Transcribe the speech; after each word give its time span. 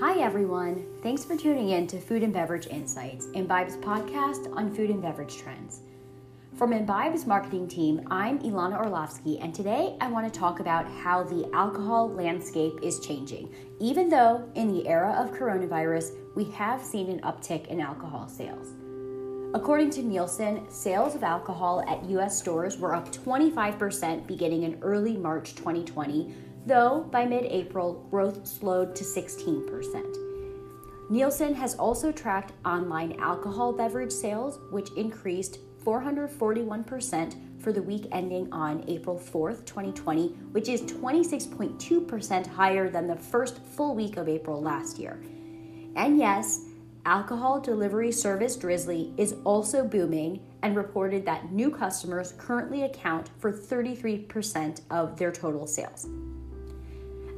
Hi, 0.00 0.18
everyone. 0.20 0.86
Thanks 1.02 1.26
for 1.26 1.36
tuning 1.36 1.68
in 1.68 1.86
to 1.88 2.00
Food 2.00 2.22
and 2.22 2.32
Beverage 2.32 2.66
Insights, 2.68 3.26
Imbibe's 3.34 3.76
podcast 3.76 4.50
on 4.56 4.74
food 4.74 4.88
and 4.88 5.02
beverage 5.02 5.36
trends. 5.36 5.82
From 6.56 6.72
Imbibe's 6.72 7.26
marketing 7.26 7.68
team, 7.68 8.08
I'm 8.10 8.38
Ilana 8.38 8.78
Orlovsky, 8.80 9.38
and 9.40 9.54
today 9.54 9.98
I 10.00 10.08
want 10.08 10.32
to 10.32 10.40
talk 10.40 10.58
about 10.58 10.90
how 10.90 11.24
the 11.24 11.50
alcohol 11.52 12.08
landscape 12.08 12.78
is 12.82 13.00
changing. 13.00 13.54
Even 13.78 14.08
though 14.08 14.48
in 14.54 14.72
the 14.72 14.88
era 14.88 15.14
of 15.18 15.38
coronavirus, 15.38 16.12
we 16.34 16.44
have 16.52 16.82
seen 16.82 17.10
an 17.10 17.20
uptick 17.20 17.66
in 17.66 17.78
alcohol 17.78 18.26
sales. 18.26 18.68
According 19.52 19.90
to 19.90 20.02
Nielsen, 20.02 20.64
sales 20.70 21.14
of 21.14 21.24
alcohol 21.24 21.84
at 21.86 22.08
US 22.08 22.38
stores 22.38 22.78
were 22.78 22.94
up 22.94 23.12
25% 23.12 24.26
beginning 24.26 24.62
in 24.62 24.78
early 24.80 25.18
March 25.18 25.56
2020, 25.56 26.32
though 26.70 27.00
by 27.10 27.26
mid 27.26 27.44
April, 27.46 28.06
growth 28.10 28.46
slowed 28.46 28.94
to 28.94 29.02
16%. 29.02 31.10
Nielsen 31.10 31.52
has 31.52 31.74
also 31.74 32.12
tracked 32.12 32.52
online 32.64 33.18
alcohol 33.18 33.72
beverage 33.72 34.12
sales, 34.12 34.60
which 34.70 34.92
increased 34.92 35.58
441% 35.84 37.60
for 37.60 37.72
the 37.72 37.82
week 37.82 38.06
ending 38.12 38.50
on 38.52 38.84
April 38.86 39.18
4th, 39.18 39.66
2020, 39.66 40.28
which 40.52 40.68
is 40.68 40.82
26.2% 40.82 42.46
higher 42.46 42.88
than 42.88 43.08
the 43.08 43.16
first 43.16 43.58
full 43.58 43.96
week 43.96 44.16
of 44.16 44.28
April 44.28 44.62
last 44.62 44.96
year. 44.96 45.20
And 45.96 46.18
yes, 46.18 46.66
alcohol 47.04 47.60
delivery 47.60 48.12
service 48.12 48.56
Drizly 48.56 49.12
is 49.18 49.34
also 49.42 49.84
booming 49.84 50.40
and 50.62 50.76
reported 50.76 51.26
that 51.26 51.50
new 51.50 51.72
customers 51.72 52.32
currently 52.38 52.84
account 52.84 53.30
for 53.40 53.50
33% 53.50 54.82
of 54.90 55.18
their 55.18 55.32
total 55.32 55.66
sales. 55.66 56.06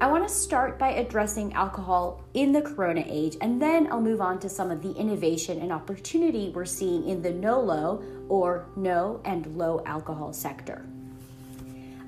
I 0.02 0.06
want 0.06 0.27
to 0.27 0.34
start 0.34 0.80
by 0.80 0.95
addressing 0.95 1.52
alcohol 1.52 2.25
in 2.34 2.50
the 2.50 2.61
corona 2.61 3.05
age, 3.06 3.36
and 3.41 3.62
then 3.62 3.86
I'll 3.86 4.00
move 4.00 4.20
on 4.20 4.41
to 4.41 4.48
some 4.48 4.72
of 4.72 4.83
the 4.83 4.91
innovation 4.94 5.61
and 5.61 5.70
opportunity 5.70 6.50
we're 6.53 6.64
seeing 6.64 7.09
in 7.09 7.22
the 7.22 7.31
no-low 7.31 8.03
or 8.28 8.67
no 8.75 9.20
and 9.25 9.47
low 9.56 9.81
alcohol 9.86 10.33
sector. 10.33 10.84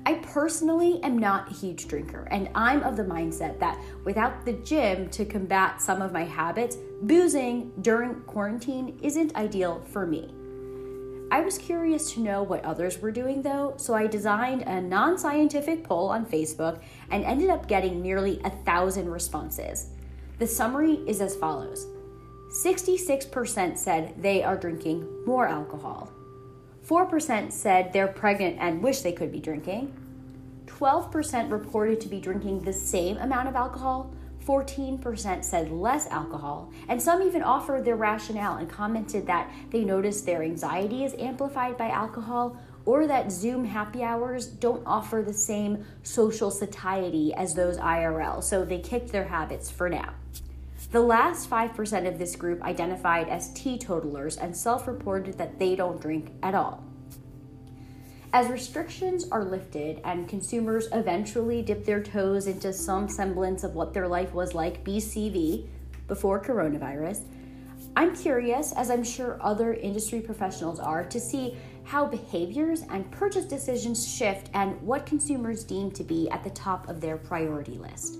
I 0.05 0.15
personally 0.15 1.01
am 1.03 1.17
not 1.17 1.49
a 1.49 1.53
huge 1.53 1.87
drinker, 1.87 2.27
and 2.31 2.49
I'm 2.53 2.83
of 2.83 2.97
the 2.97 3.03
mindset 3.05 3.59
that 3.59 3.79
without 4.03 4.43
the 4.43 4.51
gym 4.51 5.09
to 5.11 5.23
combat 5.23 5.81
some 5.81 6.01
of 6.01 6.11
my 6.11 6.25
habits, 6.25 6.75
boozing 7.03 7.71
during 7.79 8.15
quarantine 8.23 8.99
isn't 9.01 9.37
ideal 9.37 9.81
for 9.89 10.05
me. 10.05 10.33
I 11.31 11.41
was 11.41 11.57
curious 11.57 12.13
to 12.13 12.19
know 12.19 12.43
what 12.43 12.63
others 12.63 12.99
were 12.99 13.11
doing 13.11 13.41
though, 13.41 13.73
so 13.77 13.93
I 13.93 14.07
designed 14.07 14.61
a 14.63 14.81
non 14.81 15.17
scientific 15.17 15.83
poll 15.83 16.09
on 16.09 16.25
Facebook 16.25 16.81
and 17.09 17.23
ended 17.23 17.49
up 17.49 17.67
getting 17.67 18.01
nearly 18.01 18.39
a 18.43 18.49
thousand 18.49 19.09
responses. 19.09 19.87
The 20.37 20.47
summary 20.47 20.95
is 21.07 21.21
as 21.21 21.35
follows. 21.35 21.87
66% 22.63 23.77
said 23.77 24.21
they 24.21 24.43
are 24.43 24.55
drinking 24.55 25.07
more 25.25 25.47
alcohol, 25.47 26.11
4% 26.87 27.51
said 27.51 27.91
they're 27.91 28.07
pregnant 28.07 28.57
and 28.59 28.81
wish 28.81 29.01
they 29.01 29.11
could 29.11 29.31
be 29.31 29.39
drinking, 29.39 29.93
12% 30.67 31.51
reported 31.51 31.99
to 32.01 32.07
be 32.07 32.19
drinking 32.19 32.61
the 32.61 32.73
same 32.73 33.17
amount 33.17 33.47
of 33.47 33.55
alcohol, 33.55 34.13
14% 34.45 35.43
said 35.43 35.71
less 35.71 36.07
alcohol, 36.07 36.71
and 36.87 37.01
some 37.01 37.21
even 37.23 37.41
offered 37.41 37.83
their 37.83 37.95
rationale 37.95 38.57
and 38.57 38.69
commented 38.69 39.25
that 39.27 39.51
they 39.71 39.83
noticed 39.83 40.25
their 40.25 40.43
anxiety 40.43 41.03
is 41.03 41.15
amplified 41.15 41.77
by 41.77 41.89
alcohol 41.89 42.57
or 42.85 43.07
that 43.07 43.31
Zoom 43.31 43.65
happy 43.65 44.03
hours 44.03 44.45
don't 44.45 44.83
offer 44.85 45.23
the 45.25 45.33
same 45.33 45.83
social 46.03 46.51
satiety 46.51 47.33
as 47.33 47.55
those 47.55 47.77
IRL, 47.77 48.43
so 48.43 48.63
they 48.63 48.79
kicked 48.79 49.11
their 49.11 49.27
habits 49.27 49.71
for 49.71 49.89
now. 49.89 50.13
The 50.91 51.01
last 51.01 51.49
5% 51.49 52.07
of 52.07 52.19
this 52.19 52.35
group 52.35 52.61
identified 52.61 53.27
as 53.27 53.51
teetotalers 53.53 54.37
and 54.37 54.55
self 54.55 54.87
reported 54.87 55.37
that 55.39 55.57
they 55.57 55.75
don't 55.75 55.99
drink 55.99 56.31
at 56.43 56.53
all. 56.53 56.83
As 58.35 58.49
restrictions 58.49 59.29
are 59.31 59.45
lifted 59.45 60.01
and 60.03 60.27
consumers 60.27 60.89
eventually 60.91 61.61
dip 61.61 61.85
their 61.85 62.03
toes 62.03 62.47
into 62.47 62.73
some 62.73 63.07
semblance 63.07 63.63
of 63.63 63.75
what 63.75 63.93
their 63.93 64.09
life 64.09 64.33
was 64.33 64.53
like 64.53 64.83
BCV, 64.83 65.65
before 66.09 66.43
coronavirus, 66.43 67.23
I'm 67.95 68.13
curious, 68.13 68.73
as 68.73 68.91
I'm 68.91 69.05
sure 69.05 69.39
other 69.39 69.75
industry 69.75 70.19
professionals 70.19 70.81
are, 70.81 71.05
to 71.05 71.17
see 71.17 71.55
how 71.85 72.07
behaviors 72.07 72.81
and 72.89 73.09
purchase 73.09 73.45
decisions 73.45 74.05
shift 74.05 74.49
and 74.53 74.81
what 74.81 75.05
consumers 75.05 75.63
deem 75.63 75.89
to 75.91 76.03
be 76.03 76.29
at 76.29 76.43
the 76.43 76.49
top 76.49 76.89
of 76.89 76.99
their 76.99 77.15
priority 77.15 77.77
list. 77.77 78.17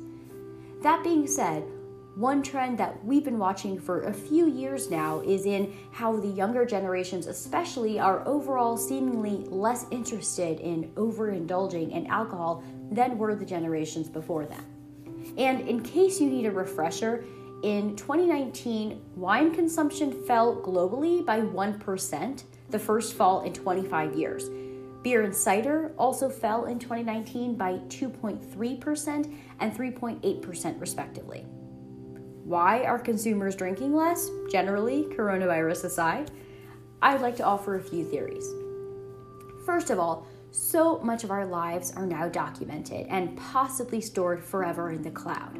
That 0.82 1.04
being 1.04 1.28
said, 1.28 1.66
one 2.16 2.42
trend 2.42 2.78
that 2.78 3.04
we've 3.04 3.26
been 3.26 3.38
watching 3.38 3.78
for 3.78 4.04
a 4.04 4.14
few 4.14 4.48
years 4.48 4.90
now 4.90 5.20
is 5.20 5.46
in 5.46 5.76
how 5.92 6.16
the 6.16 6.28
younger 6.28 6.66
generations, 6.66 7.28
especially, 7.28 8.00
are 8.00 8.26
overall 8.26 8.78
seemingly 8.78 9.46
less 9.50 9.86
interested 9.92 10.62
in 10.62 10.90
overindulging 10.96 11.92
in 11.92 12.08
alcohol 12.08 12.64
than 12.90 13.18
were 13.18 13.36
the 13.36 13.46
generations 13.46 14.08
before 14.08 14.46
them. 14.46 14.64
And 15.38 15.68
in 15.68 15.82
case 15.82 16.22
you 16.22 16.30
need 16.30 16.46
a 16.46 16.52
refresher, 16.52 17.26
in 17.64 17.96
2019, 17.98 19.02
wine 19.16 19.54
consumption 19.54 20.24
fell 20.26 20.56
globally 20.56 21.26
by 21.26 21.42
1%, 21.42 22.44
the 22.70 22.80
first 22.80 23.16
fall 23.16 23.42
in 23.42 23.52
25 23.52 24.16
years. 24.16 24.50
Beer 25.04 25.24
and 25.24 25.36
cider 25.36 25.94
also 25.98 26.30
fell 26.30 26.66
in 26.66 26.80
2019 26.80 27.56
by 27.56 27.74
2.3% 27.90 29.36
and 29.60 29.74
3.8%, 29.76 30.80
respectively. 30.80 31.46
Why 32.46 32.84
are 32.84 33.00
consumers 33.00 33.56
drinking 33.56 33.96
less? 33.96 34.30
Generally, 34.52 35.06
coronavirus 35.06 35.86
aside, 35.86 36.30
I'd 37.02 37.22
like 37.22 37.36
to 37.38 37.44
offer 37.44 37.74
a 37.74 37.82
few 37.82 38.06
theories. 38.06 38.48
First 39.66 39.90
of 39.90 39.98
all, 39.98 40.28
so 40.52 41.00
much 41.00 41.24
of 41.24 41.32
our 41.32 41.48
lives 41.48 41.92
are 41.96 42.06
now 42.06 42.30
documented 42.30 43.08
and 43.10 43.36
possibly 43.36 44.00
stored 44.00 44.44
forever 44.44 44.92
in 44.92 45.02
the 45.02 45.10
cloud. 45.10 45.58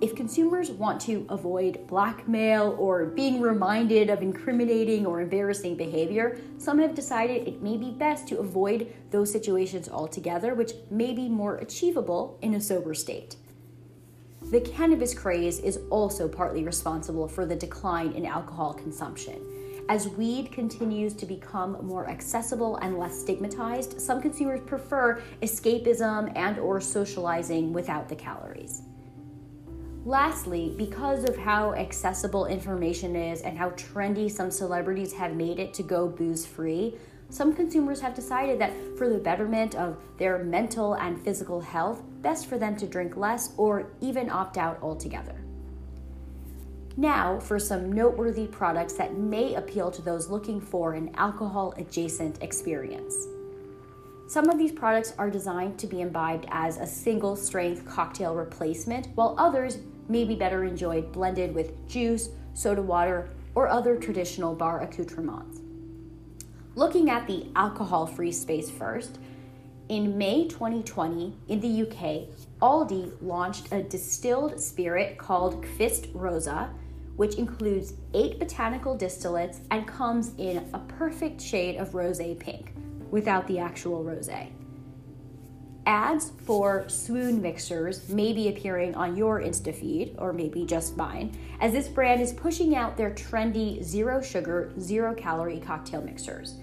If 0.00 0.16
consumers 0.16 0.72
want 0.72 1.00
to 1.02 1.26
avoid 1.28 1.86
blackmail 1.86 2.74
or 2.76 3.06
being 3.06 3.40
reminded 3.40 4.10
of 4.10 4.20
incriminating 4.20 5.06
or 5.06 5.20
embarrassing 5.20 5.76
behavior, 5.76 6.40
some 6.58 6.80
have 6.80 6.96
decided 6.96 7.46
it 7.46 7.62
may 7.62 7.76
be 7.76 7.92
best 7.92 8.26
to 8.28 8.40
avoid 8.40 8.92
those 9.12 9.30
situations 9.30 9.88
altogether, 9.88 10.56
which 10.56 10.72
may 10.90 11.12
be 11.12 11.28
more 11.28 11.58
achievable 11.58 12.36
in 12.42 12.54
a 12.54 12.60
sober 12.60 12.94
state. 12.94 13.36
The 14.50 14.60
cannabis 14.60 15.14
craze 15.14 15.60
is 15.60 15.78
also 15.90 16.26
partly 16.26 16.64
responsible 16.64 17.28
for 17.28 17.46
the 17.46 17.54
decline 17.54 18.12
in 18.12 18.26
alcohol 18.26 18.74
consumption. 18.74 19.40
As 19.88 20.08
weed 20.08 20.50
continues 20.50 21.14
to 21.14 21.26
become 21.26 21.78
more 21.86 22.08
accessible 22.08 22.76
and 22.78 22.98
less 22.98 23.16
stigmatized, 23.16 24.00
some 24.00 24.20
consumers 24.20 24.60
prefer 24.66 25.22
escapism 25.42 26.32
and 26.34 26.58
or 26.58 26.80
socializing 26.80 27.72
without 27.72 28.08
the 28.08 28.16
calories. 28.16 28.82
Lastly, 30.04 30.74
because 30.76 31.28
of 31.28 31.36
how 31.36 31.74
accessible 31.74 32.46
information 32.46 33.14
is 33.14 33.42
and 33.42 33.56
how 33.56 33.70
trendy 33.70 34.28
some 34.28 34.50
celebrities 34.50 35.12
have 35.12 35.36
made 35.36 35.60
it 35.60 35.72
to 35.74 35.84
go 35.84 36.08
booze 36.08 36.44
free, 36.44 36.96
some 37.30 37.54
consumers 37.54 38.00
have 38.00 38.14
decided 38.14 38.58
that 38.58 38.72
for 38.98 39.08
the 39.08 39.18
betterment 39.18 39.76
of 39.76 39.96
their 40.18 40.38
mental 40.44 40.94
and 40.94 41.20
physical 41.22 41.60
health, 41.60 42.02
best 42.22 42.46
for 42.46 42.58
them 42.58 42.76
to 42.76 42.86
drink 42.86 43.16
less 43.16 43.54
or 43.56 43.86
even 44.00 44.28
opt 44.28 44.58
out 44.58 44.78
altogether. 44.82 45.36
Now, 46.96 47.38
for 47.38 47.58
some 47.58 47.92
noteworthy 47.92 48.46
products 48.46 48.94
that 48.94 49.16
may 49.16 49.54
appeal 49.54 49.90
to 49.92 50.02
those 50.02 50.28
looking 50.28 50.60
for 50.60 50.94
an 50.94 51.14
alcohol 51.14 51.72
adjacent 51.78 52.42
experience. 52.42 53.28
Some 54.26 54.48
of 54.50 54.58
these 54.58 54.72
products 54.72 55.14
are 55.16 55.30
designed 55.30 55.78
to 55.78 55.86
be 55.86 56.02
imbibed 56.02 56.46
as 56.50 56.76
a 56.76 56.86
single 56.86 57.36
strength 57.36 57.86
cocktail 57.86 58.34
replacement, 58.34 59.08
while 59.14 59.34
others 59.38 59.78
may 60.08 60.24
be 60.24 60.34
better 60.34 60.64
enjoyed 60.64 61.12
blended 61.12 61.54
with 61.54 61.88
juice, 61.88 62.28
soda 62.54 62.82
water, 62.82 63.30
or 63.54 63.68
other 63.68 63.96
traditional 63.96 64.54
bar 64.54 64.82
accoutrements. 64.82 65.59
Looking 66.76 67.10
at 67.10 67.26
the 67.26 67.46
alcohol 67.56 68.06
free 68.06 68.32
space 68.32 68.70
first, 68.70 69.18
in 69.88 70.16
May 70.16 70.46
2020 70.46 71.36
in 71.48 71.60
the 71.60 71.82
UK, 71.82 72.28
Aldi 72.62 73.12
launched 73.20 73.72
a 73.72 73.82
distilled 73.82 74.60
spirit 74.60 75.18
called 75.18 75.64
Kvist 75.64 76.10
Rosa, 76.14 76.70
which 77.16 77.34
includes 77.34 77.94
eight 78.14 78.38
botanical 78.38 78.96
distillates 78.96 79.58
and 79.72 79.86
comes 79.86 80.32
in 80.38 80.58
a 80.72 80.78
perfect 80.78 81.40
shade 81.40 81.76
of 81.76 81.96
rose 81.96 82.20
pink 82.38 82.72
without 83.10 83.48
the 83.48 83.58
actual 83.58 84.04
rose. 84.04 84.30
Ads 85.86 86.32
for 86.44 86.88
swoon 86.88 87.40
mixers 87.40 88.08
may 88.08 88.32
be 88.32 88.48
appearing 88.48 88.94
on 88.94 89.16
your 89.16 89.40
Insta 89.40 89.74
feed, 89.74 90.14
or 90.18 90.32
maybe 90.32 90.64
just 90.66 90.96
mine, 90.96 91.36
as 91.60 91.72
this 91.72 91.88
brand 91.88 92.20
is 92.20 92.32
pushing 92.32 92.76
out 92.76 92.96
their 92.96 93.10
trendy 93.10 93.82
zero 93.82 94.20
sugar, 94.20 94.72
zero 94.78 95.14
calorie 95.14 95.58
cocktail 95.58 96.02
mixers. 96.02 96.56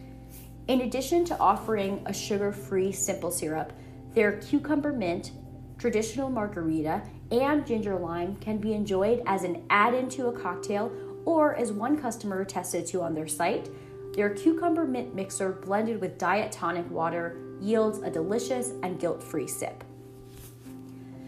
In 0.68 0.82
addition 0.82 1.26
to 1.26 1.40
offering 1.40 2.04
a 2.06 2.14
sugar 2.14 2.52
free 2.52 2.92
simple 2.92 3.32
syrup, 3.32 3.74
their 4.14 4.34
cucumber 4.34 4.92
mint, 4.92 5.32
traditional 5.80 6.30
margarita, 6.30 7.02
and 7.32 7.66
ginger 7.66 7.98
lime 7.98 8.36
can 8.36 8.58
be 8.58 8.74
enjoyed 8.74 9.24
as 9.26 9.44
an 9.44 9.64
add 9.70 9.94
in 9.94 10.10
to 10.10 10.28
a 10.28 10.32
cocktail 10.32 10.92
or 11.26 11.56
as 11.56 11.72
one 11.72 12.00
customer 12.00 12.46
tested 12.46 12.86
to 12.88 13.02
on 13.02 13.16
their 13.16 13.28
site. 13.28 13.70
Their 14.14 14.30
cucumber 14.30 14.86
mint 14.86 15.16
mixer 15.16 15.54
blended 15.54 16.02
with 16.02 16.18
diet 16.18 16.52
tonic 16.52 16.90
water 16.90 17.38
yields 17.62 18.00
a 18.00 18.10
delicious 18.10 18.72
and 18.84 19.00
guilt 19.00 19.22
free 19.22 19.48
sip. 19.48 19.84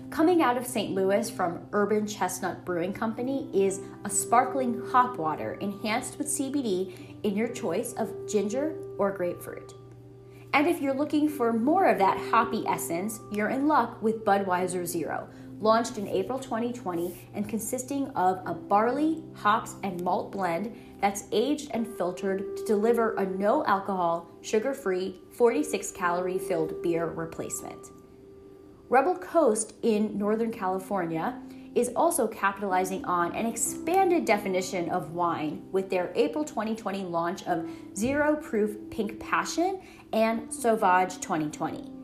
Coming 0.10 0.42
out 0.42 0.58
of 0.58 0.66
St. 0.66 0.96
Louis 0.96 1.30
from 1.30 1.60
Urban 1.72 2.08
Chestnut 2.08 2.66
Brewing 2.66 2.94
Company 2.94 3.48
is 3.54 3.81
a 4.06 4.10
sparkling 4.10 4.81
hop 4.92 5.18
water 5.18 5.54
enhanced 5.62 6.18
with 6.18 6.28
CBD 6.28 7.16
in 7.24 7.36
your 7.36 7.48
choice 7.48 7.94
of 7.94 8.12
ginger 8.28 8.76
or 8.98 9.12
grapefruit. 9.12 9.74
And 10.54 10.68
if 10.68 10.81
you're 10.81 10.96
looking 10.96 11.30
for 11.30 11.54
more 11.54 11.88
of 11.88 12.00
that 12.00 12.18
hoppy 12.31 12.66
essence, 12.68 13.20
you're 13.31 13.50
in 13.50 13.68
luck 13.68 14.02
with 14.02 14.26
Budweiser 14.26 14.86
Zero, 14.86 15.30
launched 15.59 15.97
in 15.97 16.07
April 16.07 16.39
2020 16.39 17.29
and 17.33 17.47
consisting 17.47 18.09
of 18.11 18.41
a 18.45 18.53
barley, 18.53 19.23
hops, 19.35 19.75
and 19.83 20.01
malt 20.01 20.31
blend 20.31 20.75
that's 21.01 21.25
aged 21.31 21.71
and 21.73 21.88
filtered 21.97 22.57
to 22.57 22.65
deliver 22.65 23.15
a 23.15 23.25
no 23.25 23.65
alcohol, 23.65 24.29
sugar 24.41 24.73
free, 24.73 25.21
46 25.33 25.91
calorie 25.91 26.39
filled 26.39 26.81
beer 26.81 27.07
replacement. 27.07 27.88
Rebel 28.89 29.17
Coast 29.17 29.73
in 29.83 30.17
Northern 30.17 30.51
California 30.51 31.39
is 31.75 31.91
also 31.95 32.27
capitalizing 32.27 33.06
on 33.06 33.35
an 33.35 33.45
expanded 33.45 34.25
definition 34.25 34.89
of 34.89 35.11
wine 35.11 35.63
with 35.71 35.89
their 35.89 36.11
April 36.15 36.44
2020 36.44 37.03
launch 37.03 37.44
of 37.44 37.69
Zero 37.95 38.35
Proof 38.35 38.75
Pink 38.89 39.19
Passion 39.19 39.79
and 40.11 40.51
Sauvage 40.51 41.15
2020. 41.21 41.99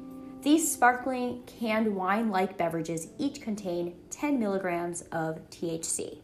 These 0.46 0.72
sparkling 0.72 1.42
canned 1.48 1.96
wine 1.96 2.30
like 2.30 2.56
beverages 2.56 3.08
each 3.18 3.42
contain 3.42 3.96
10 4.12 4.40
milligrams 4.40 5.02
of 5.12 5.40
THC. 5.50 6.20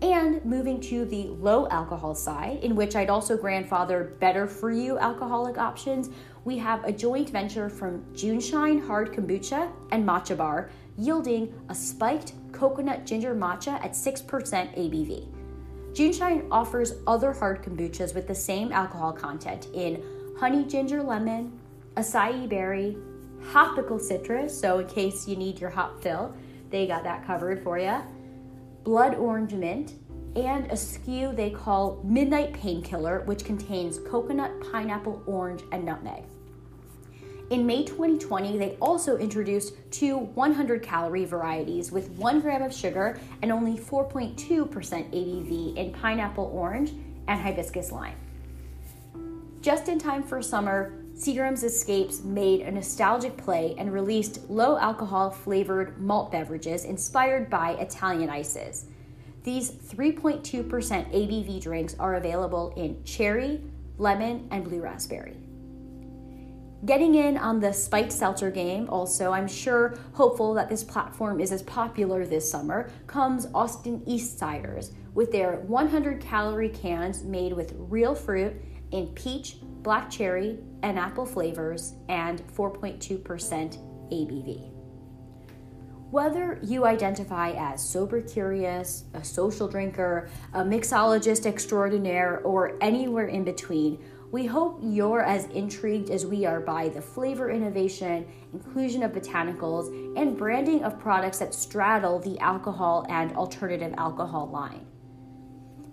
And 0.00 0.42
moving 0.42 0.80
to 0.80 1.04
the 1.04 1.24
low 1.24 1.68
alcohol 1.68 2.14
side, 2.14 2.60
in 2.64 2.74
which 2.74 2.96
I'd 2.96 3.10
also 3.10 3.36
grandfather 3.36 4.16
better 4.20 4.46
for 4.46 4.70
you 4.70 4.98
alcoholic 4.98 5.58
options, 5.58 6.08
we 6.46 6.56
have 6.56 6.82
a 6.84 6.92
joint 6.92 7.28
venture 7.28 7.68
from 7.68 8.02
Juneshine 8.14 8.86
Hard 8.86 9.12
Kombucha 9.12 9.70
and 9.90 10.02
Matcha 10.02 10.34
Bar, 10.34 10.70
yielding 10.96 11.52
a 11.68 11.74
spiked 11.74 12.32
coconut 12.52 13.04
ginger 13.04 13.34
matcha 13.34 13.74
at 13.84 13.92
6% 13.92 14.24
ABV. 14.26 15.28
Juneshine 15.92 16.48
offers 16.50 16.94
other 17.06 17.34
hard 17.34 17.62
kombuchas 17.62 18.14
with 18.14 18.26
the 18.26 18.34
same 18.34 18.72
alcohol 18.72 19.12
content 19.12 19.66
in 19.74 20.02
honey 20.38 20.64
ginger 20.64 21.02
lemon, 21.02 21.60
acai 21.96 22.48
berry, 22.48 22.96
hopical 23.46 23.98
citrus, 23.98 24.58
so 24.58 24.78
in 24.78 24.86
case 24.86 25.26
you 25.26 25.36
need 25.36 25.60
your 25.60 25.70
hop 25.70 26.02
fill, 26.02 26.34
they 26.70 26.86
got 26.86 27.04
that 27.04 27.26
covered 27.26 27.62
for 27.62 27.78
you 27.78 28.00
blood 28.84 29.14
orange 29.14 29.52
mint, 29.52 29.94
and 30.36 30.66
a 30.66 30.74
SKU 30.74 31.34
they 31.36 31.50
call 31.50 32.00
Midnight 32.04 32.54
Painkiller, 32.54 33.20
which 33.24 33.44
contains 33.44 33.98
coconut, 33.98 34.52
pineapple, 34.70 35.22
orange, 35.26 35.62
and 35.72 35.84
nutmeg. 35.84 36.24
In 37.50 37.66
May 37.66 37.84
2020, 37.84 38.58
they 38.58 38.76
also 38.80 39.16
introduced 39.16 39.74
two 39.90 40.18
100 40.18 40.82
calorie 40.82 41.24
varieties 41.24 41.90
with 41.90 42.08
1 42.10 42.40
gram 42.40 42.62
of 42.62 42.72
sugar 42.72 43.18
and 43.42 43.50
only 43.50 43.76
4.2% 43.76 44.36
ABV 44.36 45.76
in 45.76 45.92
pineapple 45.92 46.48
orange 46.54 46.92
and 47.26 47.40
hibiscus 47.40 47.90
lime. 47.90 48.14
Just 49.62 49.88
in 49.88 49.98
time 49.98 50.22
for 50.22 50.40
summer, 50.40 50.92
Seagram's 51.14 51.62
Escapes 51.64 52.22
made 52.22 52.62
a 52.62 52.70
nostalgic 52.70 53.36
play 53.36 53.74
and 53.76 53.92
released 53.92 54.48
low 54.48 54.78
alcohol 54.78 55.30
flavored 55.30 56.00
malt 56.00 56.32
beverages 56.32 56.84
inspired 56.84 57.50
by 57.50 57.72
Italian 57.72 58.30
ices. 58.30 58.86
These 59.42 59.70
3.2% 59.70 60.42
ABV 60.68 61.60
drinks 61.62 61.96
are 61.98 62.14
available 62.14 62.72
in 62.76 63.02
cherry, 63.04 63.60
lemon, 63.98 64.48
and 64.50 64.64
blue 64.64 64.80
raspberry. 64.80 65.36
Getting 66.86 67.14
in 67.14 67.36
on 67.36 67.60
the 67.60 67.72
spiked 67.74 68.12
seltzer 68.12 68.50
game, 68.50 68.88
also, 68.88 69.32
I'm 69.32 69.48
sure 69.48 69.98
hopeful 70.14 70.54
that 70.54 70.70
this 70.70 70.82
platform 70.82 71.38
is 71.38 71.52
as 71.52 71.62
popular 71.62 72.24
this 72.24 72.50
summer, 72.50 72.90
comes 73.06 73.46
Austin 73.52 74.02
East 74.06 74.40
Ciders 74.40 74.92
with 75.12 75.30
their 75.30 75.56
100 75.56 76.22
calorie 76.22 76.70
cans 76.70 77.22
made 77.22 77.52
with 77.52 77.74
real 77.76 78.14
fruit 78.14 78.54
in 78.92 79.08
peach, 79.08 79.56
black 79.82 80.10
cherry, 80.10 80.58
and 80.82 80.98
apple 80.98 81.26
flavors, 81.26 81.94
and 82.08 82.46
4.2% 82.48 83.22
ABV. 84.12 84.72
Whether 86.10 86.58
you 86.62 86.86
identify 86.86 87.52
as 87.52 87.88
sober 87.88 88.20
curious, 88.20 89.04
a 89.14 89.22
social 89.22 89.68
drinker, 89.68 90.28
a 90.52 90.64
mixologist 90.64 91.46
extraordinaire, 91.46 92.40
or 92.40 92.76
anywhere 92.80 93.28
in 93.28 93.44
between, 93.44 94.02
we 94.32 94.46
hope 94.46 94.80
you're 94.82 95.22
as 95.22 95.46
intrigued 95.46 96.10
as 96.10 96.26
we 96.26 96.44
are 96.46 96.60
by 96.60 96.88
the 96.88 97.00
flavor 97.00 97.50
innovation, 97.50 98.26
inclusion 98.52 99.04
of 99.04 99.12
botanicals, 99.12 99.88
and 100.16 100.36
branding 100.36 100.82
of 100.82 100.98
products 100.98 101.38
that 101.38 101.54
straddle 101.54 102.18
the 102.18 102.38
alcohol 102.40 103.06
and 103.08 103.32
alternative 103.36 103.94
alcohol 103.96 104.48
line 104.48 104.86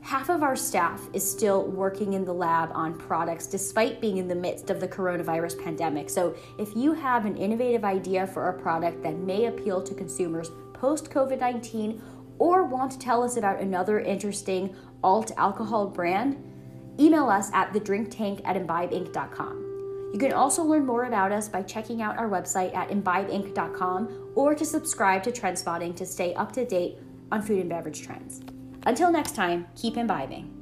half 0.08 0.30
of 0.30 0.42
our 0.42 0.56
staff 0.56 1.02
is 1.12 1.30
still 1.30 1.66
working 1.66 2.14
in 2.14 2.24
the 2.24 2.34
lab 2.34 2.70
on 2.74 2.98
products 2.98 3.46
despite 3.46 4.00
being 4.00 4.16
in 4.16 4.28
the 4.30 4.34
midst 4.34 4.70
of 4.70 4.80
the 4.80 4.88
coronavirus 4.88 5.62
pandemic. 5.62 6.10
So, 6.10 6.34
if 6.58 6.74
you 6.78 6.94
have 6.94 7.26
an 7.26 7.36
innovative 7.36 7.84
idea 7.84 8.26
for 8.26 8.48
a 8.48 8.58
product 8.58 9.04
that 9.04 9.18
may 9.18 9.48
appeal 9.48 9.84
to 9.84 9.94
consumers 9.94 10.50
post 10.72 11.10
COVID 11.10 11.42
19 11.42 12.02
or 12.40 12.64
want 12.64 12.94
to 12.94 13.00
tell 13.00 13.22
us 13.22 13.36
about 13.36 13.60
another 13.60 14.00
interesting 14.00 14.74
alt 15.04 15.32
alcohol 15.36 15.88
brand, 15.88 16.42
email 16.98 17.30
us 17.30 17.52
at 17.54 17.74
thedrinktank 17.74 18.40
at 18.46 18.56
imbibeinc.com. 18.56 20.12
You 20.14 20.20
can 20.20 20.32
also 20.32 20.64
learn 20.64 20.86
more 20.86 21.04
about 21.04 21.34
us 21.34 21.50
by 21.50 21.64
checking 21.64 22.02
out 22.02 22.18
our 22.18 22.30
website 22.30 22.74
at 22.74 22.92
imbibeinc.com 22.92 24.32
or 24.36 24.56
to 24.56 24.64
subscribe 24.64 25.22
to 25.24 25.34
Trendspotting 25.34 25.98
to 25.98 26.06
stay 26.06 26.34
up 26.36 26.54
to 26.54 26.64
date 26.64 26.98
on 27.30 27.42
food 27.42 27.60
and 27.60 27.70
beverage 27.70 28.04
trends. 28.04 28.42
Until 28.88 29.12
next 29.12 29.36
time, 29.36 29.68
keep 29.76 29.98
imbibing. 29.98 30.57